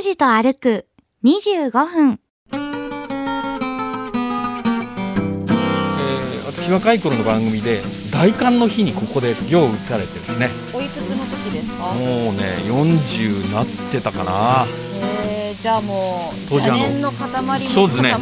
[0.00, 0.86] 拓司と歩く
[1.24, 2.20] 25分。
[2.52, 2.80] えー
[6.46, 7.82] 私若い頃の番組で
[8.12, 10.48] 大寒の日にここで漁を打たれてですね。
[10.72, 11.84] おいくつの時ですか？
[11.94, 14.66] もうね40なってたかな。
[15.02, 18.16] えー、じゃあもう当時あの邪念の塊もそうですね。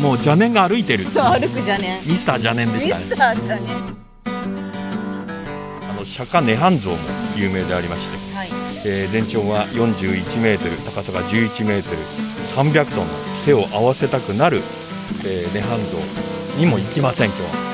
[0.00, 1.04] もう邪念が歩いてる。
[1.14, 2.00] 歩く邪念。
[2.04, 3.04] ミスター邪念でミしたね。
[3.08, 3.64] スター邪念。
[5.88, 6.96] あの釈迦涅槃像も
[7.36, 8.21] 有名でありまして、はい
[8.84, 11.98] えー全長は41メートル高さが11メートル
[12.56, 13.12] 300トンの
[13.44, 14.60] 手を合わせたくなる、
[15.24, 17.72] えー涅槃像にも行きません今日は。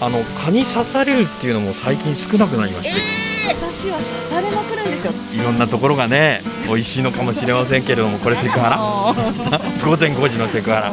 [0.00, 3.00] あの蚊に刺されるっていうのも最近少なくなりまして、
[3.48, 5.12] 私は刺されまくるんですよ。
[5.42, 8.78] いろんなところがね美味しいのかもしれませんけれどもこれセクハラ。
[9.84, 10.92] 午前5時のセクハラ。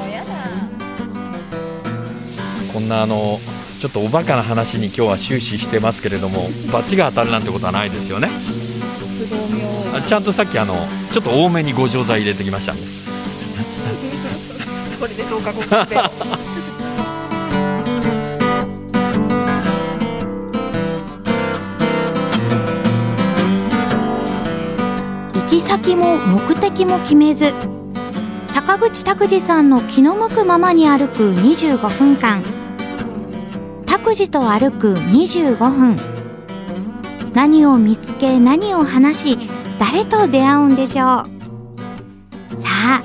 [2.74, 3.40] こんなあの
[3.86, 8.30] ちょっとおバカな話に今日は終始してますけれども罰が当たるなんてことはないですよね。
[10.08, 10.74] ちゃんとさっきあの
[11.14, 12.74] ちょっと多めにご錠剤入れてきました。
[12.74, 12.82] んで
[15.00, 15.98] これで10日後で。
[25.42, 27.54] 行き先も目的も決めず
[28.48, 32.42] 坂口拓司さんの気の向くままに歩く25分間
[33.98, 35.96] 各自と歩く25分。
[37.34, 42.62] 何を見つけ何を話し誰と出会うんでしょう。
[42.62, 43.02] さあ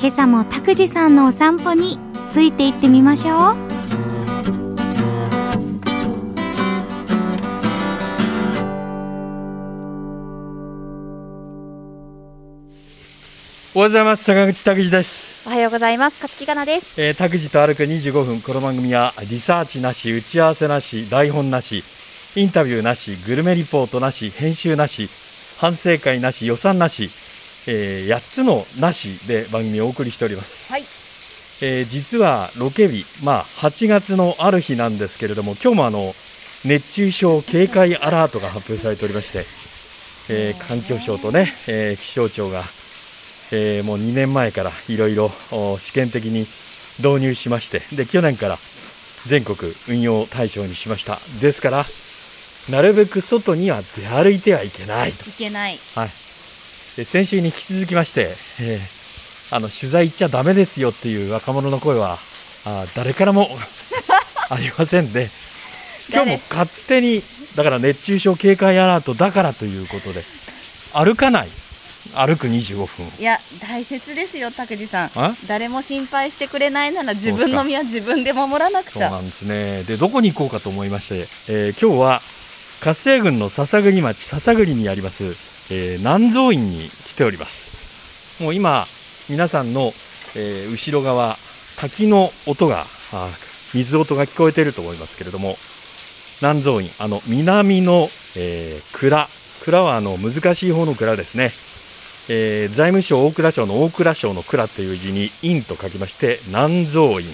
[0.00, 2.00] 今朝も拓司さんのお散歩に
[2.32, 3.71] ついて行ってみましょう。
[13.74, 14.24] おはようございます。
[14.24, 16.22] 坂口拓司です、おはようございます。
[16.22, 17.00] 勝木かなです。
[17.00, 18.42] えー、拓司と歩く25分。
[18.42, 21.82] この番組はリサーチなし打ち合わせなし台本なし
[22.36, 25.08] インタビューなしグルメリポートなし編集なし
[25.58, 27.08] 反省会なし予算なし、
[27.66, 30.70] え8つのなしで番組をお送りしております。
[30.70, 30.82] はい。
[31.62, 36.14] えー実はロケ日、まあ、8月のある日なんですけれども今日もあの
[36.66, 39.46] 熱中症警戒アラートが発表されておりまして、
[40.28, 42.62] えー環境省とね、えー気象庁が、
[43.52, 46.46] えーもう2年前からいろいろお試験的に
[46.98, 48.58] 導入しましてで去年から
[49.26, 49.56] 全国
[49.88, 51.18] 運用対象にしました。
[51.40, 51.84] ですから
[52.70, 55.28] なるべく外には出歩いてはいけないと。
[55.28, 55.78] いけない。
[55.94, 56.08] はい、
[56.96, 59.02] で先週に引き続きまして、えー
[59.54, 62.12] あの取材行っちゃだめですよっていう若者の声は
[62.64, 63.50] あー誰からも
[64.48, 65.28] ありませんで
[66.10, 67.22] 今日も勝手に
[67.54, 70.24] だから熱中症警戒アラートだからということで
[70.94, 71.48] 歩かない
[72.14, 73.06] 歩く25分。
[73.18, 75.10] いや大切ですよ拓司さん。
[75.14, 79.08] あ誰も心配してくれないなら自分の身は自分で守らなくちゃ。
[79.08, 79.82] そうなんですね。
[79.84, 81.14] でどこに行こうかと思いまして、
[81.52, 82.20] えー今日は
[82.80, 85.24] 活性郡の篠栗町篠栗にあります、
[85.70, 88.42] えー南蔵院に来ております。
[88.42, 88.86] もう今
[89.28, 89.92] 皆さんの、
[90.34, 91.36] えー後ろ側
[91.76, 92.84] 滝の音が
[93.72, 95.56] 水音が聞こえていると思いますけれども
[96.40, 99.28] 南蔵院あの南の、えー蔵。
[99.64, 101.52] 蔵はあの難しい方の蔵ですね、
[102.28, 107.26] えー財務省大蔵省の大蔵省の蔵という字に院と書きまして南蔵院。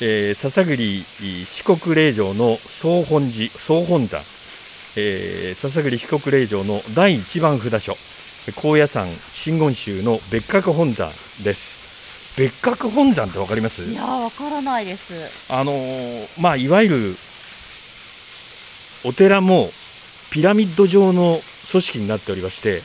[0.00, 1.04] えー篠栗
[1.44, 4.20] 四国霊場の総本寺総本山、
[4.96, 7.96] えー篠栗四国霊場の第一番札所。
[8.56, 11.10] 高野山真言宗の別格本山
[11.42, 11.82] です。
[12.38, 13.82] 別格本山ってわかります？
[13.84, 15.14] いやわからないです。
[15.50, 17.16] あのーまあいわゆる
[19.04, 19.70] お寺も
[20.30, 21.40] ピラミッド状の
[21.70, 22.82] 組織になっておりまして、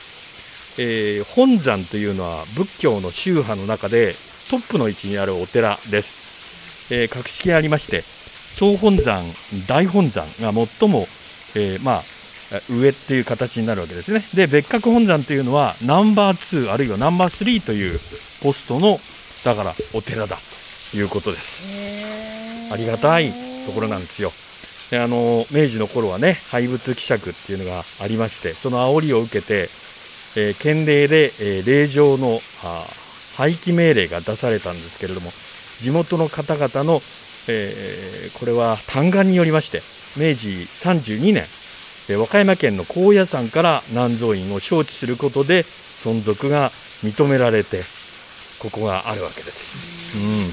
[0.82, 4.14] えー本山というのは仏教の宗派の中で
[4.50, 9.22] トップの位置にあるお寺です、えー格式がありまして総本山
[9.68, 11.06] 大本山が最も、
[11.54, 12.02] えーまあ
[12.68, 14.24] 上っていう形になるわけですね。
[14.34, 18.00] で別格本山というのはナンバー2あるいはナンバー3という
[18.42, 18.98] ポストの
[19.44, 20.36] だからお寺だ
[20.90, 22.72] ということです。
[22.72, 23.30] ありがたい
[23.66, 24.32] ところなんですよ。
[24.90, 29.68] であの明治の頃はね廃仏希釈っていうのがありましてその煽りを受けて、
[30.36, 32.40] えー県令で、えー霊場の
[33.36, 35.30] 廃棄命令が出されたんですけれども
[35.80, 37.00] 地元の方々の、
[37.48, 39.78] えーこれは嘆願によりまして
[40.16, 41.44] 明治32年、
[42.08, 46.70] え和歌山県の高野山から南蔵院を招致することで存続が
[47.04, 47.82] 認められて
[48.58, 49.76] ここがあるわけです。
[50.16, 50.50] うん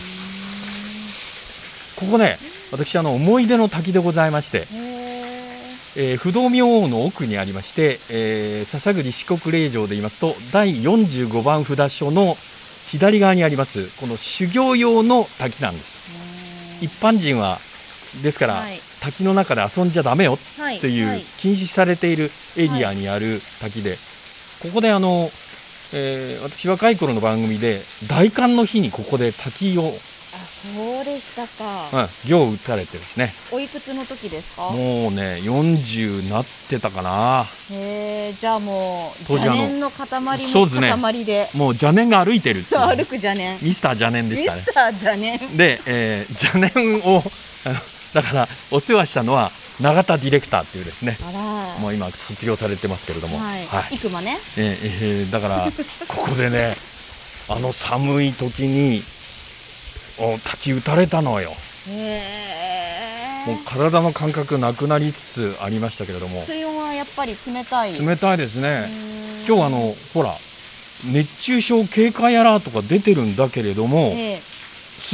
[1.97, 2.37] ここね
[2.71, 4.67] 私あの思い出の滝でございまして、
[5.99, 12.35] えー不動明王の奥にありまして、えー篠栗四国霊場で言いますと第45番札所の
[12.91, 15.97] 左側にありますこの修行用の滝なんです。
[16.81, 17.57] 一般人は
[18.21, 18.79] ですから、はい。
[19.01, 20.77] 滝の中で遊んじゃダメよはい。
[20.77, 21.21] うはい。
[21.39, 23.97] 禁止されているエリアにある滝で、
[24.61, 25.29] ここであの、
[25.93, 29.91] えー私若い頃の番組で大寒の日にここで滝を、あ
[30.75, 33.33] そうでしたか、うん、行を打たれてですね。
[33.51, 34.63] おいくつの時ですか？
[34.69, 37.45] もうね40なってたかな。
[37.71, 40.89] へえじゃあもう邪念の塊もそうですね。
[40.89, 41.49] 塊で。
[41.53, 43.57] もう邪念が歩いてるって 歩く邪念。
[43.61, 44.63] ミスター邪念でミしたね。
[44.67, 45.57] スター邪念。
[45.57, 47.23] で、えー邪念を
[48.13, 51.17] だからお世話したのは永田ディレクターっていうですね。
[51.79, 53.95] もう今卒業されてますけれども、はい、はい。
[53.95, 54.37] いくまね？
[54.57, 54.77] えー
[55.21, 55.71] えーだから
[56.07, 56.75] ここでね
[57.49, 59.16] あの寒い時にお
[60.43, 61.51] 滝打たれたのよ。
[61.89, 62.21] へ
[63.47, 66.39] もう体の感覚なくなりつつありましたけれども。
[66.39, 67.97] え水温はやっぱり冷たい。
[67.97, 68.89] 冷たいですね。
[69.47, 70.33] 今日あのほら
[71.05, 74.41] 熱中症警戒アラートが出てるんだけれどもええ。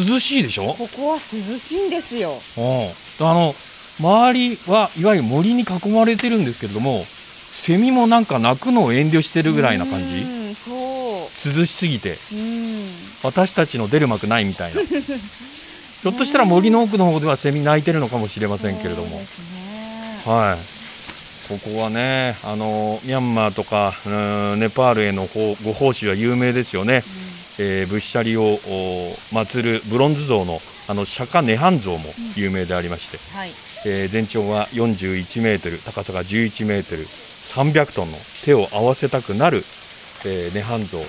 [0.08, 0.74] 涼しいでしょ？
[0.74, 2.42] ここは涼しいんですよ。
[2.58, 3.28] うん。
[3.28, 3.54] あの
[4.00, 10.43] 周りはいわゆる森に囲まれてるんですけれどもセミもなんか鳴くのを遠慮してるぐらいな感じ
[11.50, 12.88] 涼しすぎてうん。
[13.24, 14.82] 私たちの出る幕ないみたいな。
[16.04, 19.18] ひょっとしたら森の奥の方ではセミ鳴いてるのかもしれませんけれども。
[19.18, 19.26] ね
[20.26, 20.84] はい。
[21.50, 24.10] ここはねあのミャンマーとかう
[24.56, 27.04] んネパールへのごご奉仕は有名ですよね、
[27.60, 33.52] えー仏舎利をお祀るブロンズ像のあの釈迦涅槃像も有名でありまして、はい。
[33.86, 39.64] えー全長が41メートル高さが11メートル300トンの手を合わせたくなる、
[40.26, 41.00] えー、涅槃像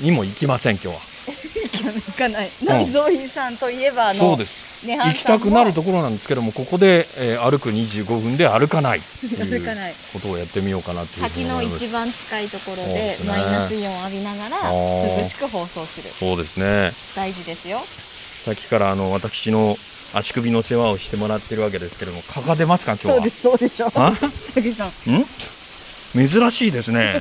[0.00, 0.94] にも行きません今日は。
[1.28, 4.86] 行かない内蔵院さんといえばあのそうです。
[4.86, 16.08] ね行きたくなるところなんですけどもここで、えー歩く25分で歩かないっていうことをやってみようかなという滝の一番近いところでマイナスイオンを浴びながら涼しく放送する。
[16.10, 16.92] そうですね。
[17.16, 17.80] 大事ですよ。
[18.44, 19.76] さっきからあの私の
[20.14, 23.30] 足首の世話をしてもらってるわけですけども蚊が出ますか今日は？
[23.30, 24.14] すそうでしょあ？
[24.54, 24.88] さぎさん。
[24.88, 25.26] ん？
[26.28, 27.20] 珍しいですね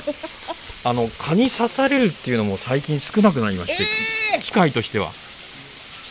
[0.89, 5.11] あの蚊に刺されるっていうのも最近少なくなりまして、機会としては。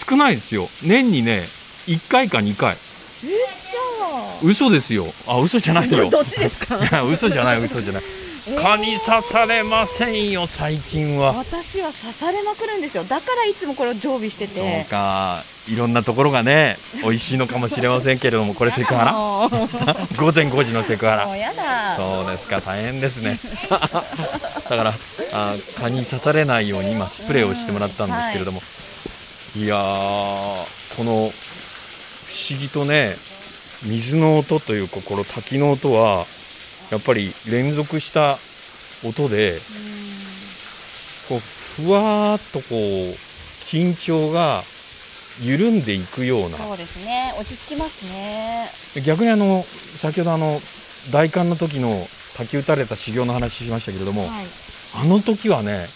[0.09, 0.69] 少ないですよ。
[0.83, 1.45] 年にね
[1.87, 2.77] 1回か2回。
[4.43, 4.71] 嘘。
[4.71, 5.07] ですよ。
[5.27, 6.11] あ嘘じゃないよ。
[6.11, 6.77] どっちですか？
[6.77, 8.03] いや嘘じゃない嘘じゃない。
[8.63, 11.33] 蚊に刺されませんよ最近は。
[11.33, 13.05] 私は刺されまくるんですよ。
[13.05, 19.13] だからいつもこれを常備してそうてかいろんなところがね 美味しいのかもしれませんけれどもこれセクハラ？
[20.17, 21.97] 午前5時のセクハラ。
[21.97, 23.39] そうですか大変ですね。
[23.71, 24.95] だから
[25.33, 28.63] あ蚊に刺されないように今スプレーをしてもらったんですけれども、
[29.57, 29.79] い、やー
[30.97, 33.17] この不思議とね
[33.83, 36.27] 水の音というかこの滝の音は
[36.91, 38.39] やっぱり連続した
[39.05, 39.61] 音で
[41.29, 43.17] こうふわーっとこう
[43.69, 44.65] 緊張が
[45.43, 46.59] 緩んでいくような。
[46.59, 47.35] そうですね。
[47.39, 48.69] 落ち着きますね。
[49.05, 49.65] 逆にあの
[50.01, 50.61] 先ほどあの
[51.11, 52.07] 大寒の時の
[52.37, 54.47] 滝打たれた修行の話しましたけれども、はい。
[54.95, 55.87] あの時はね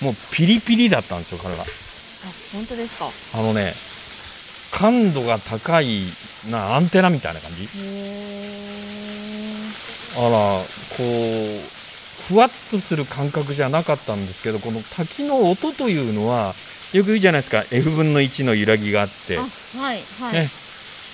[0.00, 1.66] もうピリピリだったんですよ彼があ
[2.52, 3.08] 本当ですか。
[3.38, 3.72] あのね
[4.72, 6.02] 感度が高い
[6.50, 7.64] なアンテナみたいな感じ。
[7.64, 7.68] へ
[10.16, 10.64] あらこ
[11.00, 11.82] う
[12.28, 16.54] ふわっとする感覚じゃなかったんですけどこの滝の音というのは
[16.92, 17.64] よく言うじゃないですか。
[17.70, 19.38] F 分の1の揺らぎがあって。
[19.38, 20.50] あはいはい、ね。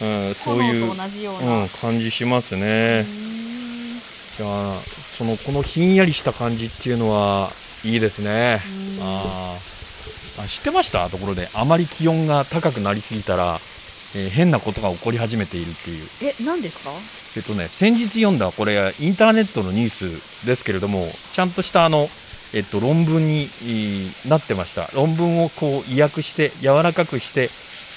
[0.01, 2.65] うん、そういう、うん、感じしますうね。
[2.65, 3.97] ーん。
[3.97, 4.81] いや
[5.19, 7.51] そのこのひんやりした感じっていうのは
[7.85, 8.61] いいですね。
[8.99, 9.03] うん。
[9.03, 10.45] あー。
[10.45, 11.09] あ知ってました？
[11.09, 13.59] ところであまり気温が高くなりすぎたら、
[14.15, 16.09] えー変なことが起こり始めているっていう。
[16.23, 16.91] え何ですか？
[17.37, 22.09] えっとね先日読んだこれインターネットのニュースですけれどもちゃんとしたあの
[22.55, 23.49] えっと論文に
[24.29, 24.89] なってました。
[24.95, 27.51] 論文をこう意訳して柔らかくして。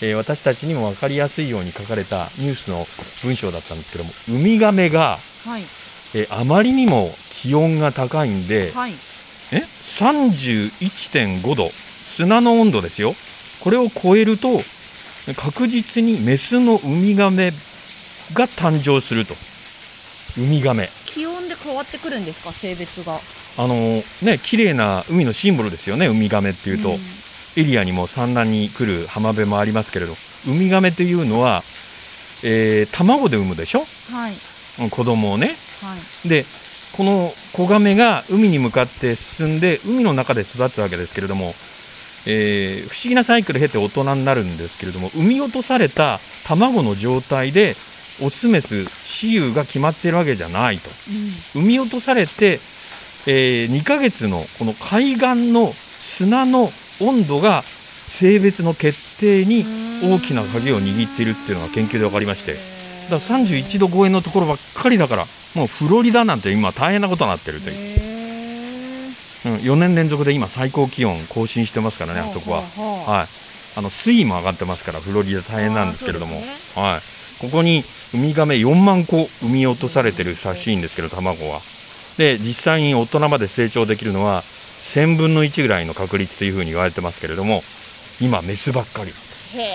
[0.03, 2.87] えー私たちにも分かりやすいように書かれたニュースの
[3.23, 5.61] 文章だったんですけどもウミガメがはい
[6.15, 8.93] えーあまりにも気温が高いんで、はい
[9.51, 13.13] え31.5度砂の温度ですよ
[13.59, 14.61] これを超えると
[15.35, 17.51] 確実にメスのウミガメ
[18.33, 19.35] が誕生すると
[20.37, 20.89] ウミガメ
[21.63, 22.51] 変わってくるんですか？
[22.51, 23.19] 性別が。
[23.57, 26.99] あのーね綺麗な海のシンボルですよねウミガメっていうと、ん。
[27.57, 30.13] エリアにも産卵に来る浜辺もありますけれど
[30.47, 31.63] ウミガメというのは、
[32.43, 33.85] えー卵で産むでしょ？
[34.11, 34.33] はい。
[34.79, 35.47] うん子供をね。
[35.81, 36.29] はい。
[36.29, 36.45] で
[36.93, 41.53] この子ガメが海に向かって進んで海の中で育つわけですけれども、
[42.25, 47.75] えー不思議なサイクル経て大人になるんですけれども産み落とされた卵の状態で
[48.21, 50.89] オスメス雌雄が決まっているわけじゃないと。
[51.55, 52.59] 産み落とされて、
[53.27, 59.65] え2ヶ月のこの海岸の砂の温度が性別の決定に
[60.03, 62.81] 大きな鍵を握っているっていうのが研究で分かりまして。
[63.09, 65.25] だから31度超えのところばっかりだから
[65.55, 69.11] もうフロリダなんて今大変なことになってるという、へ
[69.45, 73.27] うん、4年連続で今最高気温更新してますからねあそこは、はい、
[73.77, 77.01] あの水位も上がってますからフロリダ大変なんですけれども、あーそうですはい、
[77.41, 77.83] ここに
[78.13, 81.59] ウミガメ4万個産み落とされてるらしいんですけど卵は。
[82.17, 84.43] で実際に大人まで成長できるのは
[84.83, 87.63] 1000分の1ぐらいの確率というふうに言われてますけれども
[88.21, 89.09] 今メスばっかり。
[89.09, 89.67] へえ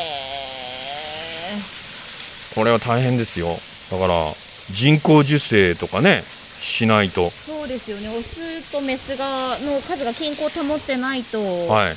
[2.54, 3.58] これは大変ですよ。
[3.90, 4.32] だから
[4.70, 6.23] 人工授精とかね
[6.61, 8.08] しないと、そうですよね。
[8.08, 11.94] オスとメスがの数が均衡を保ってないと、はい、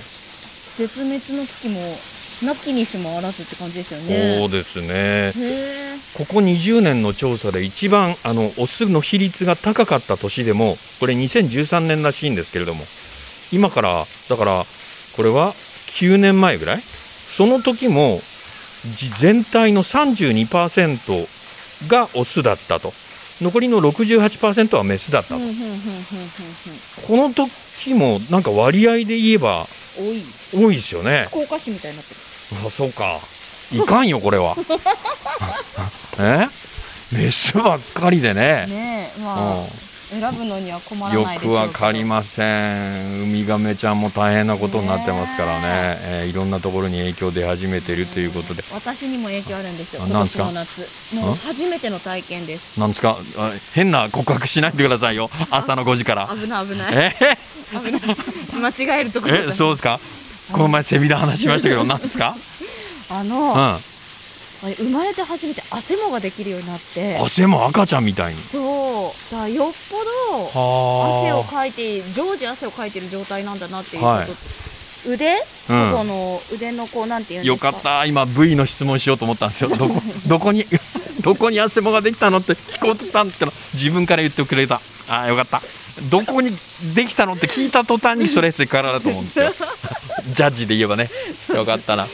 [0.78, 1.80] 絶滅の危機も
[2.44, 5.34] なきにしもあらずって感じですよそねうですね。
[6.14, 12.84] ここ20年の調査で一番あのオスの比率が高かった年でもこれ2013年らしいんですけれども
[13.52, 14.64] 今からだから
[15.16, 15.54] これは
[16.00, 16.82] 9年前ぐらい？
[16.82, 18.22] その時も
[18.96, 21.28] じ全体の32%
[21.90, 22.94] がオスだったと。
[23.42, 25.40] 残りの68%はメスだったと。
[25.40, 29.66] この時もなんか割合で言えば
[30.54, 31.28] 多いですよね。
[31.30, 32.20] 福岡市みたいになってる
[32.66, 33.20] あそうか。
[33.72, 34.56] いかんよこれは。
[36.20, 36.48] え？
[37.12, 38.66] メスばっかりでね。
[38.68, 39.66] ねえうまあ
[40.10, 43.22] 選ぶのには困らないでしょうくわかりません。
[43.22, 45.62] ウミガメちゃんも大変なことになってますからね。
[45.62, 45.70] ね
[46.02, 46.24] え。
[46.26, 48.64] ーいろんなところに影響出始めているということで。
[48.74, 50.02] 私にも影響あるんですよ。
[50.08, 50.88] 今年の夏。
[51.14, 52.80] もう初めての体験です。
[52.80, 53.18] なんですか？
[53.38, 55.30] あ変な告白しないでくださいよ。
[55.52, 56.28] 朝の5時から。
[56.28, 56.94] 危ない危ない。
[56.96, 57.38] え？
[57.72, 58.02] 危ない。
[58.60, 60.00] 間違えるところえそうですか？
[60.52, 62.36] この前セミで話しましたけど何ですか？
[63.10, 63.80] あうの、ん。
[64.62, 67.18] 生まれて初めて汗もができるようになって。
[67.18, 68.42] 汗も赤ちゃんみたいに。
[68.52, 69.34] そう。
[69.34, 69.98] だよっぽ
[70.34, 74.28] どは汗をかいて常時汗をかいてる状態なんだなっていうこと、はい。
[75.08, 75.32] 腕、
[75.70, 75.92] うん。
[75.94, 78.06] この腕のこうなんていうよかった。
[78.06, 79.70] 今 V の質問しようと思ったんですよ。
[79.70, 80.66] どこどこに
[81.22, 84.82] どこに汗もができたのって聞こうとしたんですけど自分から言ってくれた。
[85.08, 85.62] あよかった。
[86.10, 86.56] どこに
[86.96, 89.54] できたのって聞いた途端にストレスからだと思うんですよ
[90.34, 91.10] ジャッジで言えばね。
[91.54, 92.08] よかったな。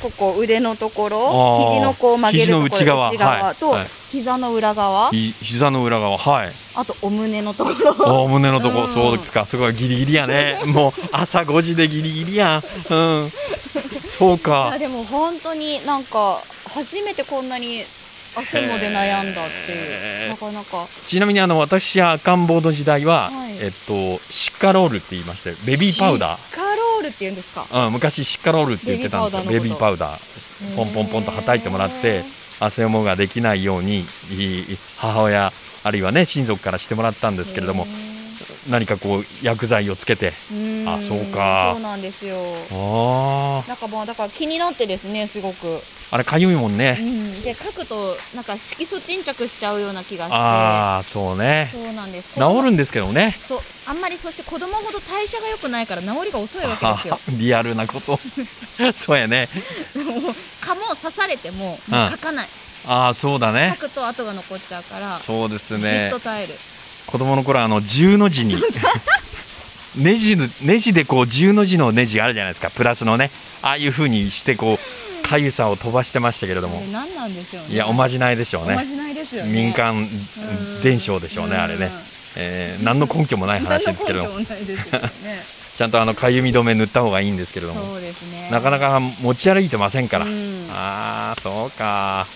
[0.00, 3.12] ここ腕のとこあろー肘のこう曲げるところ肘の内側。
[3.42, 3.86] はいと、はい。
[4.12, 5.10] 膝の裏側。
[5.10, 6.18] ひ膝の裏側。
[6.18, 6.52] はい。
[6.74, 7.70] あとお胸のとこ
[8.04, 8.22] ろ。
[8.24, 8.82] お胸のとこ。
[8.82, 8.92] うん。
[8.92, 9.46] そうですか。
[9.46, 10.60] すごいギリギリやね。
[10.66, 12.58] もう朝5時でギリギリや。
[12.90, 13.32] んうん。
[14.08, 16.40] そういかやでも本当になんか
[16.74, 17.84] 初めてこんなに
[18.36, 20.30] 汗もで悩んだっていう。
[20.30, 20.86] なかなか。
[21.06, 23.52] ちなみにあの私は赤ん坊の時代は、はい。
[23.60, 26.38] えっとシッカロールって言いましてベビーパウダー。
[26.38, 27.86] シッカロールっていうんですか？
[27.86, 29.42] うん、昔シッカロールって言ってたんですよ。
[29.44, 30.76] ベベビーパウダー。
[30.76, 32.22] ポンポンポンとはたいてもらって
[32.60, 37.84] 汗もができないようにいい母親あるいはね親族からしてもらったんですけれども
[38.70, 41.72] 何かこう薬剤をつけてうんあそうか。
[41.74, 42.36] そうなんですよ。
[42.72, 50.36] あなんかもうだから気になってですねすごく、ーあれかゆいもんうねん、で書くとなんか色素沈着しちゃうような気がして。
[50.36, 51.70] ああそうね。
[51.72, 52.34] そうなんです。
[52.34, 53.34] 治るんですけどね。
[53.48, 53.60] そう。
[53.86, 57.18] あんまりそして子供ほど代謝が良くないから治りが遅いわけですよ。
[57.38, 58.20] リアルなこと。
[58.94, 59.48] そうやね。
[60.60, 62.10] 蚊も刺されてももううん。
[62.10, 62.48] 書かない、
[62.86, 63.74] ああそうだね。
[63.80, 66.54] 書くと跡が残っちゃうからそうですじねっと耐える。
[67.06, 68.54] 子供の頃あの十の字に
[69.96, 72.70] ネジのネジでこう十の字のネジがあるじゃないですか。
[72.70, 73.30] プラスのね。
[73.62, 76.80] ああいう風にしてこうかゆさを飛ばしてましたけれども。
[76.92, 77.74] 何なんでしょうね。
[77.74, 78.74] いやおまじないでしょうね。
[78.74, 79.52] おまじないですよね。
[79.52, 80.82] 民間うん。
[80.82, 81.90] 伝承でしょうねあれね、
[82.36, 84.30] えー何の根拠もない話ですけれども。
[85.76, 87.80] ちゃんとあのかゆみ止め塗った方がいいんですけれども。
[87.98, 88.12] ね。
[88.50, 90.68] なかなか持ち歩いてませんから、うん。
[90.70, 92.26] ああそうか。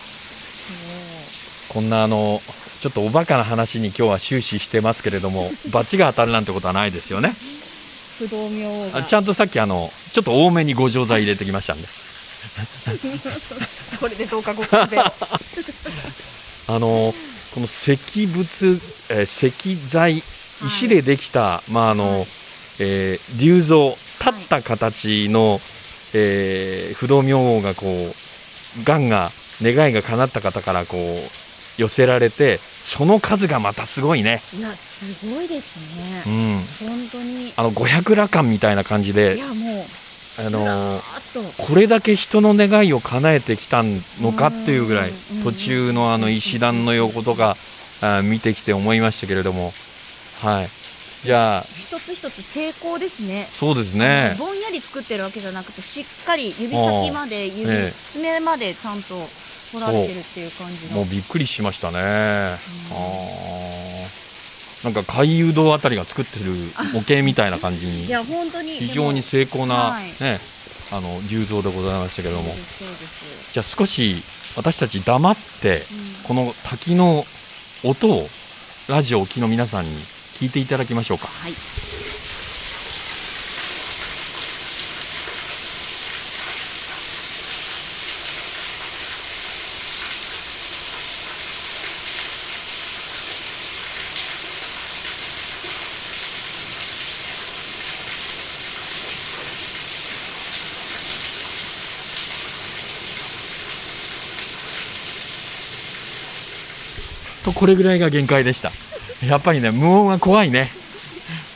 [1.69, 2.41] そこんなあの
[2.81, 7.31] ちょっとおバカな話に今日は終始してますけれども 罰が当たるなんてことはないですよね。
[7.31, 7.35] う
[8.19, 11.87] 不動明王ちゃんとさっきあのちょっと多めにご錠剤入れてきましたんで。
[14.01, 15.01] これでどうかご勘弁。
[16.69, 17.15] あの
[17.55, 18.81] この石仏、
[19.11, 20.23] えー石材
[20.67, 22.27] 石でできた、まああの、はい。
[22.79, 25.61] えー龍像立った形の、
[26.15, 28.15] えー不動明王がこ
[28.81, 29.31] うがんが
[29.63, 31.46] 願いが叶った方からこう
[31.77, 37.53] 寄せられてその数がまたすごいね、いやすごいですうねん、本当に。
[37.57, 39.85] あの五百羅漢みたいな感じいでやもう
[40.39, 41.01] あの
[41.59, 43.83] これだけ人の願いを叶えてきた
[44.21, 47.57] のかっていうぐらいうん途中のあの石段の横とか
[48.03, 49.73] あ見てきて思いましたけれども。
[50.43, 50.69] はい。
[51.25, 53.45] じゃあ一つ一つ成功ですね。
[53.51, 54.37] そうですね。
[54.39, 57.89] ぼんやり作ってるわけじゃなくてしっかり指先まで指え。
[57.89, 59.15] え爪までちゃんと
[59.73, 60.97] 取られてるっていう感じの。
[60.97, 64.85] もうびっくりしましたねあー。
[64.85, 66.53] なんか海遊堂あたりが作ってる
[66.93, 70.05] 模型みたいな感じいにや本当に非常に成精巧なはい。
[70.23, 70.39] ね
[70.93, 72.55] あの龍像でございましたけども。
[73.53, 74.23] じゃあ少し
[74.57, 75.83] 私たち黙って
[76.29, 77.25] この滝の
[77.85, 78.27] 音を
[78.89, 79.91] ラジオ沖の皆さんに
[80.39, 81.27] 聞いていただきましょうか。
[81.27, 82.06] はい
[107.57, 108.71] これぐらいが限界でした。
[109.27, 110.69] やっぱりね無音は怖いね。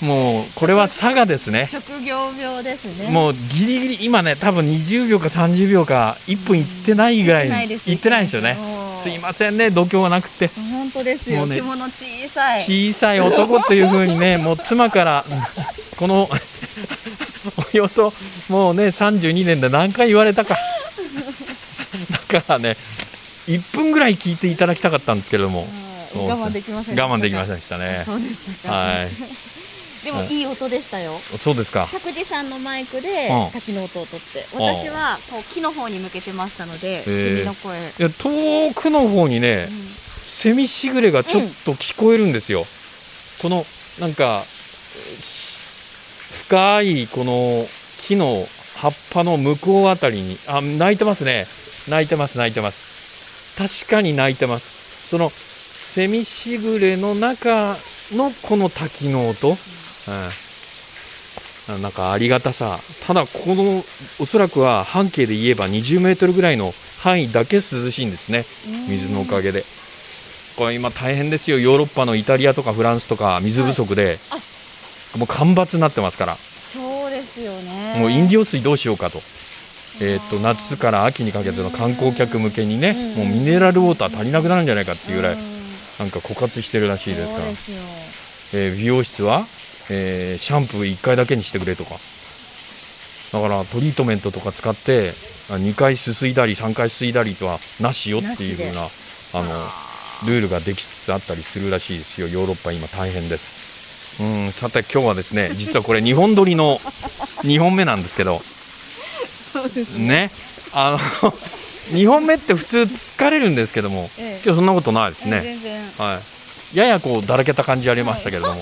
[0.02, 1.66] もうこれは佐賀ですね。
[1.66, 3.12] 職業病ですね。
[3.12, 8.56] もうギリギリ今ね多分20秒か30秒か1分いってないぐらいいってないですいってないですよね。
[8.58, 8.96] う。
[8.96, 10.48] んすいませんね度胸がなくて。
[10.72, 12.60] 本当ですよ、ね小さい。
[12.92, 15.24] 小さい男というふうにね もう妻から
[15.96, 16.30] この
[17.72, 18.12] およそ
[18.48, 20.56] もうね32年で何回言われたか。
[22.30, 22.76] だからね
[23.48, 25.68] 1分ぐらい聞いていただきたかったんですけれども
[26.14, 28.02] 我慢できません我慢できませんんでしたね。
[28.04, 29.10] そうでしたか、はい。
[30.04, 31.12] でもいい音でしたよ。
[31.38, 31.86] そうですか。
[31.90, 33.50] 拓司さんのマイクでうん。
[33.50, 34.46] 滝の音を取って。
[34.54, 34.62] うん。
[34.62, 37.36] 私はこう木の方に向けてましたのでー。
[37.36, 39.68] 君の声、いや遠くの方にね
[40.26, 42.66] セミしぐれがちょっと聞こえるんですよ、
[43.40, 43.66] この
[43.98, 45.40] なんかえー
[46.50, 47.68] 深いこの
[48.08, 50.36] 木の葉っぱの向こうあたりに。
[50.48, 51.46] あ鳴いてますね。
[51.88, 53.56] 鳴いてます鳴いてます。
[53.56, 55.08] 確かに鳴いてます。
[55.08, 55.30] その
[55.90, 57.74] セミしぐれの中
[58.12, 59.52] のこの滝の音、う
[61.78, 62.78] ん、なんかありがたさ。
[63.08, 63.78] ただこの
[64.20, 68.44] おそらくは半径で言えば20メートルぐらいの範囲だけ涼しいんですね。
[68.88, 69.64] 水のおかげで。
[70.56, 71.58] これ今大変ですよ。
[71.58, 74.20] ヨーロッパのイタリアとかフランスとか水不足で、
[75.18, 77.96] もう干ばつになってますから、そうですよね。
[77.98, 79.20] もう飲料水どうしようかと,、
[80.00, 83.24] えー、と夏から秋にかけての観光客向けにね、うん。
[83.24, 85.49] もうミネラルウォーター足りなくなるんじゃないかっていうぐらい、ん
[86.00, 87.38] なんか枯渇してるらしいですか？
[87.38, 87.44] ら
[88.54, 89.46] えー美容室は、
[89.90, 91.94] えーシャンプー1回だけにしてくれとか。
[93.32, 95.12] だからトリートメントとか使って
[95.50, 98.88] 2回すすいだり3回すすいだりとはなしよっていう風な
[99.34, 99.64] あの
[100.26, 102.26] ルールができつつあったりするらしいですよ。
[102.26, 104.20] ヨーロッパ今大変です。
[104.20, 106.80] うんさて今日はですね実はこれ2本撮りの
[107.44, 108.42] 2本目なんですけど。
[109.98, 110.30] ね。
[110.72, 111.34] あの
[111.88, 114.40] 2本目って普通疲れるんですけどもええ。
[114.44, 115.40] 今日そんなことないですね。
[115.40, 115.82] 全然。
[115.98, 116.20] は
[116.74, 118.60] い、ややこうだらけた感じありましたけれども、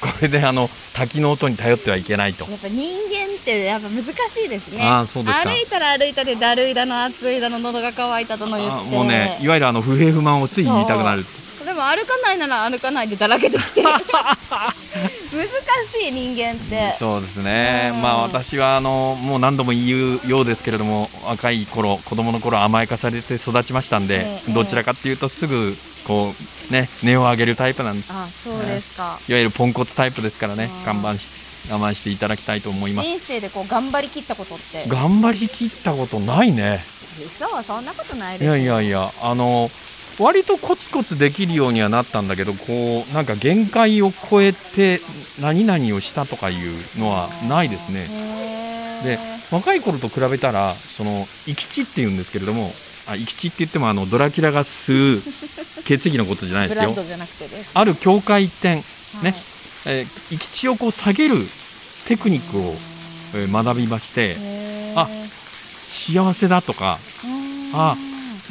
[0.00, 2.44] これであの滝の音に頼ってはいけないと。
[2.50, 4.82] やっぱ人間ってやっぱ難しいですね。
[4.82, 5.48] あーそうですか。
[5.48, 8.74] 歩いたら歩いたでだるいだの暑いだの喉が渇いたとの言って。
[8.74, 11.24] あもうね、いわゆるあの不平不満をつい言いたくなる。
[11.76, 13.82] でも歩かないなら歩かないでだらけてきて。
[13.84, 13.98] 難し
[16.08, 16.94] い人間って。
[16.98, 17.90] そうですね。
[17.94, 17.98] う。
[17.98, 18.02] ん。
[18.02, 26.34] まあ私はあのもう何度も言うようですけれども、若い頃、子供の頃甘やかされて育ちましたんで、ええどちらかっていうとすぐこ
[26.70, 28.10] うね根を上げるタイプなんです。
[28.10, 31.18] いわあそうですか、ゆるポンコツタイプですからね、あー
[31.68, 33.08] 我慢していただきたいと思います。
[33.08, 34.84] 人生でこう頑張りきったことって。
[34.88, 36.82] 頑張りきったことないね。
[37.38, 39.70] そうそんなことないですいやいやいやあの
[40.18, 45.00] 割とコツコツできるようにはなったんだけどこうなんか限界を超えて
[45.40, 48.08] 何々をしたとかいうのはないですね。
[49.04, 49.18] で
[49.50, 52.72] 若い頃と比べたらその生き地っていうんですけれども
[53.06, 55.22] あ生き地って言ってもあのドラキュラが吸う
[55.84, 56.94] 血液のことじゃないですよ。
[57.74, 58.82] ある境界点、は
[59.20, 59.24] い。
[59.24, 59.34] ね
[59.86, 61.36] えー生き地をこう下げる
[62.08, 62.74] テクニックを、
[63.34, 64.36] えー学びまして
[64.96, 65.08] あ
[65.90, 67.70] 幸せだとかうん。
[67.74, 67.96] あ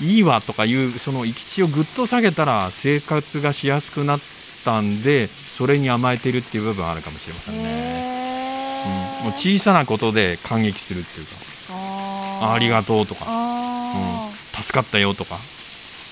[0.01, 4.19] いいわとかいうその行き地をぐっと下げたら生活がしやすくなっ
[4.63, 8.83] たんでそれに甘えてるっていう部分はあるかもしれませんね、
[9.21, 11.33] うん、もう小さなことで感激するっていうか
[11.71, 14.29] ああありがととうとかあ
[14.61, 15.35] 助かったよとか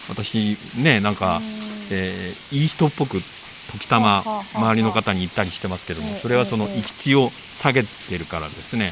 [0.10, 1.44] 私ねなんーか、うん。
[1.92, 3.18] えーいい人っぽく
[3.72, 6.78] 時たま周りの方に言ったりしてますけどもええそれはそのええ。
[6.78, 8.92] 行き地を下げてるからですね。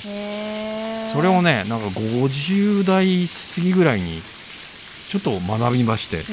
[1.14, 4.22] それをねなんか50代過ぎぐらいに
[5.12, 6.24] ちょっと学びまして。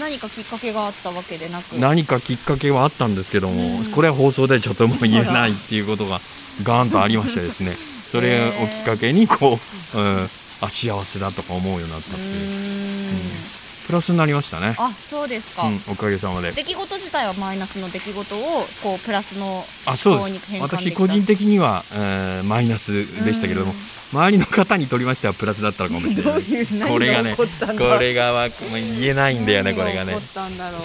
[0.00, 1.74] 何かきっかけがあったわけでなく。
[1.74, 3.84] 何かきっかけはあったんですけども、うん。
[3.92, 6.18] これは放送でちょっともう言えないっていうことが
[6.62, 7.76] ガーンとありましてですね。
[8.10, 9.60] それをきっかけにこ
[9.94, 10.30] う、うん、
[10.62, 12.46] あ幸せだとか思うようになったうっていう。
[12.46, 13.47] ーん
[13.88, 16.52] プラスになりましたね、あそうですか、うん、おかげさまで。
[16.52, 18.38] 出来事自体はマイナスの出来事を
[18.82, 22.92] こうプラスのあそう思考に変換私個人的には、えーマイナス
[23.24, 23.72] でしたけれども
[24.12, 26.40] 周りの方にとりましてはプラスだったのかもしれどない。
[26.40, 27.94] ういうこれがねこったんだ。
[27.94, 30.14] これがわもう言えないんだよねこれがね。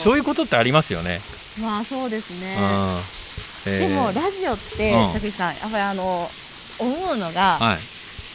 [0.02, 1.20] そういうことってありますよね、
[1.62, 2.56] まあそうですね。
[2.58, 3.74] うん。
[3.74, 3.90] えー。
[3.90, 5.14] でもラジオってうん。
[5.14, 6.30] 竹内さんやっぱりあの
[6.80, 7.80] 思うのが、はい。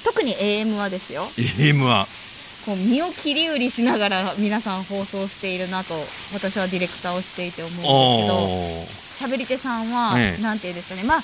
[0.04, 1.26] 特に AM はですよ。
[1.36, 2.06] AM は
[2.68, 5.94] こう身を切り売りしながら皆さん放送しているなと
[6.34, 7.76] 私はディレクターをしていて思うん
[8.84, 10.42] ですけど喋り手さんは、ええ。
[10.42, 11.02] なんていうんですかね。
[11.02, 11.22] まあ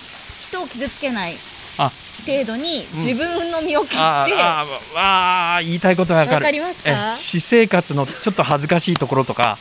[0.48, 1.34] 人を傷つけない
[1.76, 1.92] あ。
[2.26, 3.04] 程度にうん。
[3.04, 6.36] 自分の身を切って、あーあーあー言いたいことはわかる。
[6.36, 9.58] わかりますえか私生活のちょっと恥ずかしいところとか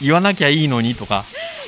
[0.00, 1.24] 言わなきゃいいのにとか。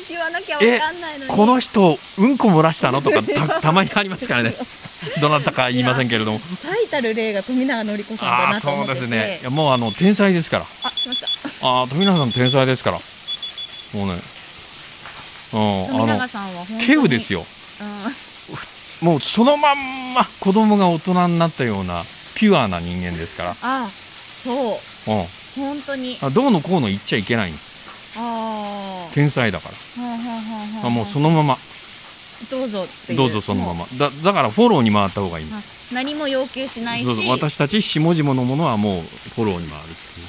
[0.08, 1.30] 言わなきゃわかんないのに。
[1.30, 3.02] この人うんこ漏らしたの？
[3.02, 4.54] とかたたまにありますからね。
[5.20, 6.38] どなたか言いませんけれども。
[6.38, 9.00] 最たる例が富永典子さんだなと思ってて。
[9.00, 10.64] そうですねいやもうあの天才ですから。
[10.64, 11.66] あ来ました。
[11.66, 12.98] ああ富永さん天才ですから。
[12.98, 14.14] もうね。
[15.54, 15.56] う
[15.94, 17.40] ん富永さんはケウですよ。
[19.00, 19.08] うん。
[19.08, 22.02] もうそのまんま子供が大人になったような
[22.34, 23.54] ピュアな人間ですから。
[23.62, 24.54] あそう。
[24.54, 25.24] うん。
[25.56, 26.18] 本当に。
[26.22, 27.50] あどうのこうの言っちゃいけない。
[27.50, 27.54] ん
[29.14, 29.74] 天才だから。
[30.86, 31.56] あもうそのまま
[32.50, 33.86] どうぞどうぞそのまもま。
[33.98, 35.46] だだからフォローに回った方がいい。
[35.92, 37.28] 何も要求しないし。
[37.28, 40.26] 私たち下々のものはもうフォローに回るっていう。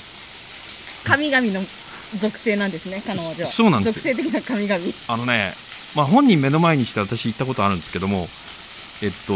[1.05, 1.65] 神々の
[2.19, 3.47] 属性なんですね彼女は。
[3.47, 4.81] そうなんです属性的な神々。
[5.07, 5.53] あのね、
[5.95, 8.27] まあ、本人目の前にして私言ったことあるんですけども
[9.01, 9.33] えっと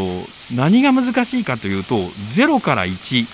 [0.54, 3.26] 何が難しいかというと0から1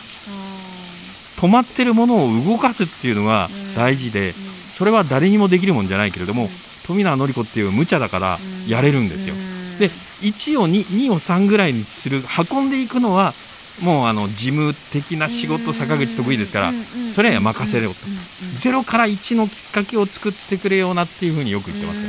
[1.41, 3.75] 止まってるものを動かすっていうのがうん。
[3.75, 4.35] 大事で、うん。
[4.35, 6.51] それは誰にもできるもんじゃないけれども、うん
[6.87, 8.71] 富永典子っていう無茶だからうん。
[8.71, 9.79] やれるんですよ、うん。
[9.79, 9.87] で
[10.23, 12.21] 1を 2, 2を3ぐらいにする
[12.51, 13.35] 運んでいくのは
[13.83, 16.73] もうあの事務的な仕事坂口得意ですから
[17.15, 17.97] それは任せろと。
[18.07, 18.19] うんうん
[18.55, 22.03] 0から1のきっかけを作ってくれよなっていうふうによく言ってますよ、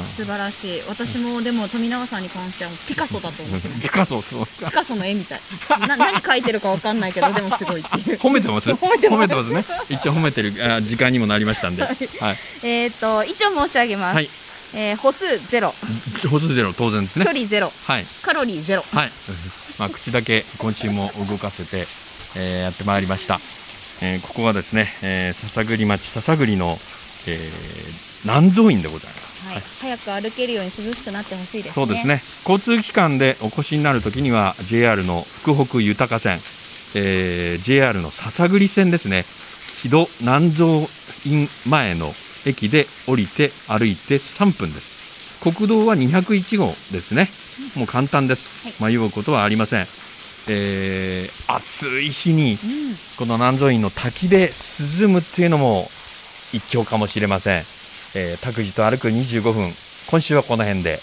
[0.00, 0.82] 素晴らしい。
[0.88, 3.80] 私もでも富永さんに関してはピカソだと思ってます。
[3.82, 5.40] ピカソそうピカソの絵みたい。
[5.80, 8.18] な何描いてるかわかんないけど でもすごいっていう。
[8.18, 8.70] 褒めてます？
[8.72, 9.50] 褒めてます。
[9.50, 9.64] ね。
[9.88, 11.96] 一応褒めてるあ時間にもなりましたんで、はい、
[12.62, 14.30] えっと一応申し上げます、はい。
[14.74, 15.74] えー歩数ゼロ。
[16.30, 17.24] 歩数ゼロ当然ですね。
[17.26, 17.72] 距離ゼロ。
[17.86, 18.06] はい。
[18.22, 18.84] カロリーゼロ。
[18.94, 19.10] はい、
[19.78, 21.86] まあ、口だけ今週も動かせて、
[22.36, 23.38] えーやってまいりました、
[24.00, 26.78] えーここはですね、えー篠栗町篠栗の、
[27.26, 31.72] えー南蔵院でございますはい、早く歩けるように涼しくなってほしいですね。
[31.74, 32.22] そうですね。
[32.48, 36.38] 交通機関でお越しになるときには JR の福北豊線、
[36.94, 39.24] えー JR の篠栗線ですね。
[39.82, 40.66] 木戸南蔵
[41.26, 42.12] 院前の
[42.46, 45.40] 駅で降りて歩いて3分です。
[45.42, 47.28] 国道は201号ですね。
[47.76, 49.86] もう簡単です、迷うことはありません、
[50.48, 52.58] えー暑い日にうん。
[53.18, 54.52] この南蔵院の滝で
[55.00, 55.90] 涼むっていうのも
[56.52, 57.64] 一興かもしれません、
[58.14, 59.70] えー、拓司と歩く25分
[60.10, 60.98] 今週はこの辺で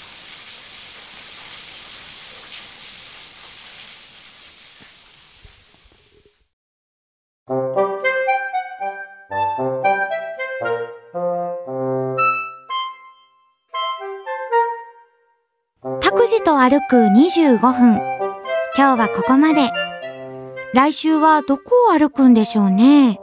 [16.02, 17.96] 拓司と歩く25分。
[18.78, 19.72] 今日はここまで。
[20.74, 23.20] 来週はどこを歩くんでしょうね。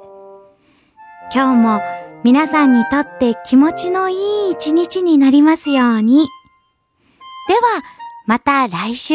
[1.32, 1.95] 今日も
[2.26, 6.26] 皆さんにとって気持ちのいい一日になりますように。
[7.46, 7.60] では、
[8.26, 9.14] また来週。